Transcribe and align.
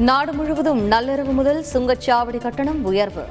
நாடு 0.00 0.32
முழுவதும் 0.32 0.90
நள்ளிரவு 0.90 1.32
முதல் 1.32 1.64
சுங்கச்சாவடி 1.72 2.38
கட்டணம் 2.38 2.84
உயர்வு. 2.84 3.24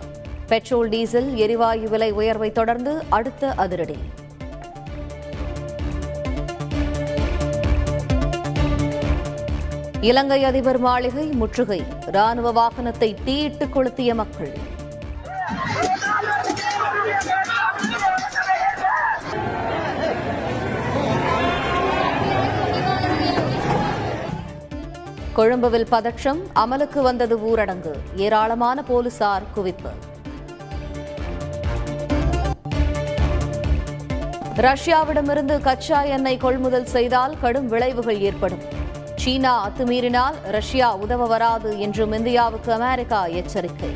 பெட்ரோல் 0.47 0.89
டீசல் 0.89 1.35
எரிவாயு 1.35 1.89
விலை 1.89 2.11
உயர்வை 2.11 2.51
தொடர்ந்து 2.51 3.03
அடுத்த 3.09 3.51
அதிரடி. 3.51 3.97
இலங்கை 10.01 10.43
அதிபர் 10.43 10.77
மாளிகை 10.77 11.25
முற்றுகை. 11.25 11.83
ராணுவ 12.05 12.51
வாகனத்தை 12.51 13.15
தீயிட்டு 13.23 13.65
கொளுத்திய 13.65 14.13
மக்கள். 14.13 14.57
கொழும்புவில் 25.39 25.85
பதற்றம் 25.89 26.39
அமலுக்கு 26.55 27.01
வந்தது 27.01 27.35
ஊரடங்கு 27.37 27.91
ஏராளமான 28.15 28.83
போலீசார் 28.83 29.41
குவிப்பு. 29.55 29.91
ரஷ்யாவிடமிருந்து 34.55 35.61
கச்சா 35.61 36.01
எண்ணெய் 36.01 36.37
கொள்முதல் 36.37 36.85
செய்தால் 36.85 37.35
கடும் 37.41 37.67
விளைவுகள் 37.67 38.19
ஏற்படும். 38.19 38.63
சீனா 39.15 39.67
அத்துமீறினால் 39.67 40.35
ரஷ்யா 40.43 40.95
உதவ 40.95 41.25
வராது 41.25 41.79
என்றும் 41.79 42.11
இந்தியாவுக்கு 42.11 42.73
அமெரிக்கா 42.73 43.25
எச்சரிக்கை. 43.25 43.95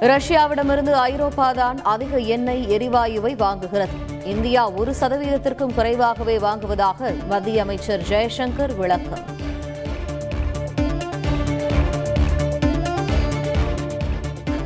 ரஷ்யாவிடமிருந்து 0.00 0.94
ஐரோப்பாதான் 1.08 1.80
அதிக 1.82 2.18
எண்ணெய் 2.18 2.66
எரிவாயுவை 2.66 3.36
வாங்குகிறது. 3.36 4.01
இந்தியா 4.24 4.70
ஒரு 4.70 4.94
சதவீதத்திற்கும் 5.00 5.74
குறைவாகவே 5.74 6.38
வாங்குவதாக 6.38 7.26
மத்திய 7.28 7.62
அமைச்சர் 7.62 8.02
ஜெயசங்கர் 8.08 8.76
விளக்கம். 8.76 9.40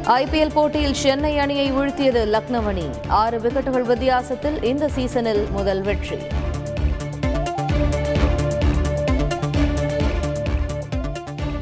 ஐபிஎல் 0.07 0.53
போட்டியில் 0.53 0.95
சென்னை 0.95 1.39
அணியை 1.39 1.73
வீழ்த்தியது 1.73 2.23
லக்னோ 2.35 2.67
அணி. 2.67 2.87
ஆறு 3.09 3.39
விக்கெட்டுகள் 3.39 3.83
வித்தியாசத்தில் 3.83 4.63
இந்த 4.63 4.89
சீசனில் 4.89 5.51
முதல் 5.51 5.83
வெற்றி. 5.83 6.19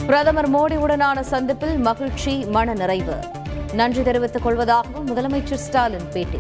பிரதமர் 0.07 0.53
மோடியுடனான 0.53 1.21
சந்திப்பில் 1.21 1.79
மகிழ்ச்சி 1.79 2.45
மன 2.45 2.75
நிறைவு. 2.75 3.17
நன்றி 3.73 4.03
தெரிவித்துக் 4.03 4.47
கொள்வதாகவும் 4.47 5.07
முதலமைச்சர் 5.07 5.63
ஸ்டாலின் 5.67 6.09
பேட்டி. 6.13 6.39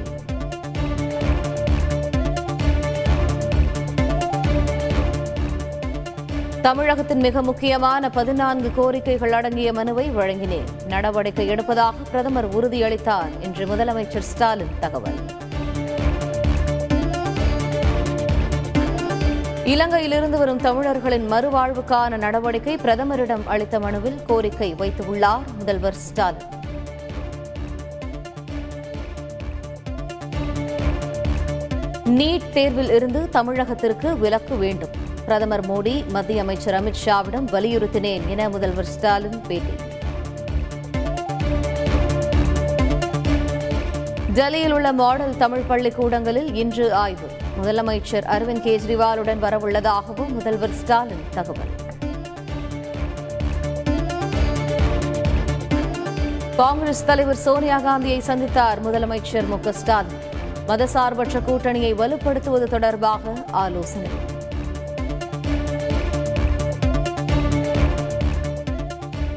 தமிழகத்தின் 6.64 7.20
மிக 7.20 7.42
முக்கியமான 7.42 8.10
பதினான்கு 8.10 8.70
கோரிக்கைகள் 8.76 9.30
அடங்கிய 9.30 9.72
மனுவை 9.72 10.10
வழங்கினேன். 10.10 10.68
நடவடிக்கை 10.88 11.48
எடுப்பதாக 11.48 11.92
பிரதமர் 12.10 12.48
உறுதியளித்தார் 12.48 13.32
என்று 13.40 13.66
முதலமைச்சர் 13.66 14.26
ஸ்டாலின் 14.30 14.72
தகவல். 14.80 15.18
இலங்கையிலிருந்து 19.64 20.38
வரும் 20.38 20.60
தமிழர்களின் 20.60 21.32
மறுவாழ்வுக்கான 21.32 22.16
நடவடிக்கை 22.16 22.76
பிரதமரிடம் 22.76 23.46
அளித்த 23.46 23.80
மனுவில் 23.80 24.18
கோரிக்கை 24.26 24.74
வைத்துள்ளார் 24.74 25.42
முதல்வர் 25.58 25.94
ஸ்டாலின். 25.94 26.62
நீட் 32.14 32.50
தேர்வில் 32.52 32.90
இருந்து 32.90 33.28
தமிழகத்திற்கு 33.32 34.18
விலக்கு 34.18 34.56
வேண்டும். 34.56 34.90
பிரதமர் 35.24 35.66
மோடி 35.66 36.06
மத்திய 36.06 36.42
அமைச்சர் 36.42 36.84
அமித் 36.84 37.02
ஷாவிடம் 37.04 37.46
வலியுறுத்தினேன் 37.52 38.20
என 38.26 38.48
முதல்வர் 38.48 38.84
ஸ்டாலின் 38.84 39.40
பேட்டி. 39.48 39.84
டெல்லியில் 44.34 44.72
உள்ள 44.72 44.92
மாடல் 44.92 45.36
தமிழ் 45.36 45.62
பள்ளிக்கூடங்களில் 45.66 46.55
இன்று 46.55 46.94
ஆய்வு. 46.94 47.27
முதலமைச்சர் 47.62 48.24
அரவிந்த் 48.27 48.64
கெஜ்ரிவாலுடன் 48.66 49.40
வரவுள்ளதாகவும் 49.40 50.28
முதல்வர் 50.28 50.72
ஸ்டாலின் 50.72 51.24
தகவல். 51.30 51.72
காங்கிரஸ் 56.56 57.05
தலைவர் 57.05 57.36
சோனியா 57.36 57.78
காந்தியை 57.78 58.22
சந்தித்தார் 58.27 58.80
முதலமைச்சர் 58.84 59.46
மு 59.46 59.72
ஸ்டாலின். 59.72 60.23
மதசார்பற்ற 60.69 61.41
கூட்டணியை 61.48 61.92
வலுப்படுத்துவது 61.95 62.63
தொடர்பாக 62.63 63.45
ஆலோசனை. 63.51 64.11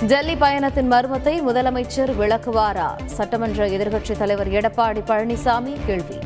டெல்லி 0.07 0.35
பயணத்தின் 0.35 0.91
மர்மத்தை 0.91 1.41
முதலமைச்சர் 1.41 2.13
விளக்குவாரா? 2.19 2.89
சட்டமன்ற 3.05 3.67
எதிர்க்கட்சித் 3.67 4.17
தலைவர் 4.17 4.47
எடப்பாடி 4.47 5.01
பழனிசாமி 5.07 5.75
கேள்வி. 5.85 6.19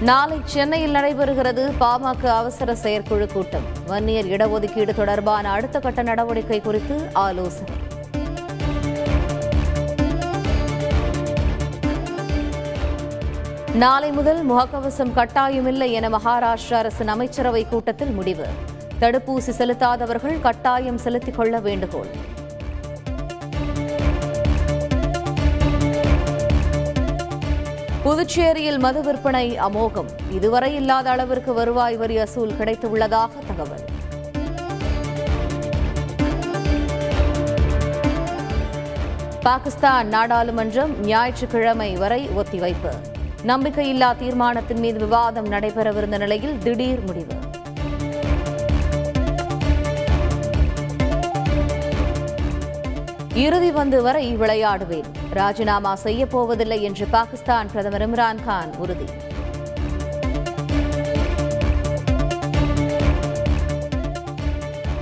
நாளை 0.00 0.40
சென்னையில் 0.44 0.94
நடைபெறுகிறது 0.94 1.72
பாமக 1.80 2.26
அவசர 2.26 2.74
செயற்குழு 2.74 3.28
கூட்டம். 3.28 3.66
வன்னியர் 3.86 4.24
இடஒதுக்கீடு 4.24 4.94
தொடர்பான 4.94 5.50
அடுத்த 5.50 5.80
கட்ட 5.80 6.02
நடவடிக்கை 6.02 6.60
குறித்து 6.60 7.08
ஆலோசனை. 7.12 7.88
நாளை 13.74 14.10
முதல் 14.10 14.50
முகக்கவசம் 14.50 15.12
கட்டாயமில்லை 15.14 15.90
என 15.90 16.08
மகாராஷ்டிரா 16.08 16.72
அரசின் 16.72 17.08
அமைச்சரவை 17.08 17.68
கூட்டத்தில் 17.68 18.10
முடிவு. 18.10 18.46
தடுப்பூசி 19.00 19.50
செலுத்தாதவர்கள் 19.58 20.40
கட்டாயம் 20.40 20.98
செலுத்திக் 20.98 21.34
கொள்ள 21.34 21.60
வேண்டுகோள். 21.60 22.06
புதுச்சேரியில் 28.04 28.78
மது 28.78 29.02
விற்பனை 29.02 29.58
அமோகம். 29.58 30.08
இதுவரை 30.30 30.74
இல்லாத 30.74 31.10
அளவிற்கு 31.10 31.52
வருவாய் 31.52 31.96
வரி 31.96 32.18
அசூல் 32.18 32.54
கிடைத்துள்ளதாக 32.58 33.28
தகவல். 33.46 33.84
பாகிஸ்தான் 39.42 40.12
நாடாளுமன்றம் 40.12 40.98
ஞாயிற்றுக்கிழமை 40.98 41.96
வரை 41.96 42.28
ஒத்திவைப்பு. 42.36 43.09
நம்பிக்கையில்லா 43.46 44.16
தீர்மானத்தின் 44.16 44.78
மீது 44.78 44.98
விவாதம் 44.98 45.50
நடைபெறவிருந்த 45.50 46.18
நிலையில் 46.18 46.58
திடீர் 46.58 47.00
முடிவு. 47.00 47.34
இறுதி 53.34 53.70
பந்து 53.70 54.02
வரை 54.02 54.36
விளையாடுவேன். 54.36 55.08
ராஜினாமா 55.30 55.96
செய்யப்போவதில்லை 56.04 56.80
என்று 56.80 57.06
பாகிஸ்தான் 57.06 57.68
பிரதமர் 57.72 58.10
இம்ரான் 58.10 58.44
கான் 58.44 58.74
உறுதி. 58.76 59.04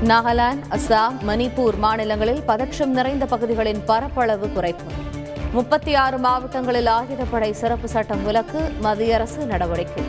நாகாலாந்து 0.04 0.66
அஸ்ஸாம் 0.70 1.18
மணிப்பூர் 1.26 1.76
மாநிலங்களில் 1.76 2.42
பதற்றம் 2.42 2.90
நிறைந்த 2.90 3.26
பகுதிகளின் 3.26 3.84
பரப்பளவு 3.84 4.46
குறைப்பு. 4.46 5.06
முப்பத்தி 5.52 5.94
ஆறு 5.94 6.18
மாவட்டங்களில் 6.18 6.86
ஆயுதப்படை 6.86 7.50
சிறப்பு 7.50 7.88
சட்டம் 7.88 8.24
விலக்கு 8.24 8.72
மத்திய 8.80 9.14
அரசு 9.14 9.46
நடவடிக்கை. 9.46 10.04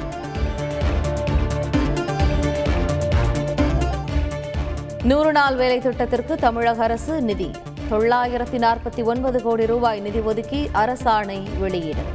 நூறு 5.03 5.31
நாள் 5.31 5.55
வேலை 5.55 5.79
திட்டத்திற்கு 5.79 6.35
தமிழக 6.35 6.83
அரசு 6.83 7.21
நிதி. 7.21 7.51
தொள்ளாயிரத்தி 7.91 8.57
நாற்பத்தி 8.65 9.03
ஒன்பது 9.03 9.41
கோடி 9.41 9.65
ரூபாய் 9.65 9.99
நிதி 9.99 10.19
ஒதுக்கி 10.19 10.69
அரசாணை 10.73 11.59
வெளியீடு. 11.59 12.05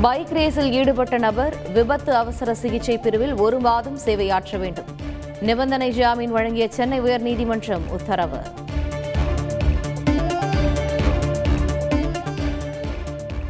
பைக் 0.00 0.32
ரேஸில் 0.32 0.70
ஈடுபட்ட 0.70 1.18
நபர் 1.18 1.72
விபத்து 1.72 2.14
அவசர 2.14 2.54
சிகிச்சை 2.54 2.98
பிரிவில் 2.98 3.34
ஒரு 3.34 3.60
மாதம் 3.60 3.96
சேவையாற்ற 3.96 4.58
வேண்டும். 4.58 5.02
நிபந்தனை 5.44 5.90
ஜாமீன் 5.90 6.30
வழங்கிய 6.30 6.68
சென்னை 6.68 7.00
உயர்நீதிமன்றம் 7.00 7.86
உத்தரவு. 7.88 8.38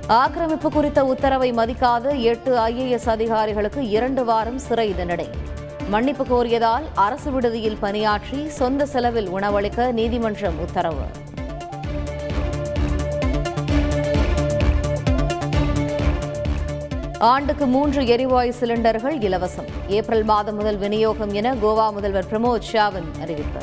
ஆக்கிரமிப்பு 0.07 0.71
குறித்த 0.71 1.05
உத்தரவை 1.05 1.53
மதிக்காத 1.53 2.21
எட்டு 2.21 2.59
ஐஏஎஸ் 2.59 3.09
அதிகாரிகளுக்கு 3.09 3.89
இரண்டு 3.89 4.25
வாரம் 4.25 4.59
சிறை 4.59 4.95
தண்டனை. 4.97 5.29
மன்னிப்பு 5.89 6.25
கோரியதால் 6.25 6.85
அரசு 6.95 7.31
விடுதியில் 7.31 7.77
பணியாற்றி 7.77 8.49
சொந்த 8.49 8.87
செலவில் 8.87 9.29
உணவளிக்க 9.29 9.93
நீதிமன்றம் 9.93 10.59
உத்தரவு. 10.59 11.07
ஆண்டுக்கு 17.19 17.67
மூன்று 17.67 18.07
எரிவாயு 18.07 18.55
சிலிண்டர்கள் 18.61 19.23
இலவசம். 19.23 19.69
ஏப்ரல் 19.89 20.25
மாதம் 20.25 20.55
முதல் 20.55 20.77
விநியோகம் 20.77 21.33
என 21.33 21.55
கோவா 21.55 21.93
முதல்வர் 21.93 22.25
பிரமோத் 22.31 22.63
ஷாவின் 22.73 23.21
அறிவிப்பு. 23.21 23.63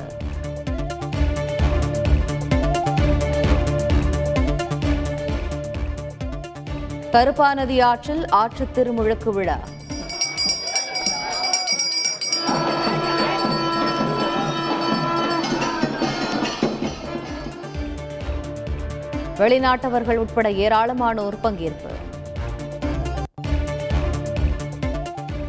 கருப்பாநதி 7.11 7.81
ஆற்றில் 7.81 8.27
ஆற்று 8.29 8.67
திருமுழுக்கு 8.73 9.29
விழா. 9.33 9.59
வெளிநாட்டவர்கள் 19.37 20.15
உட்பட 20.15 20.49
ஏராளமானோர் 20.49 21.37
பங்கேற்பு. 21.43 22.09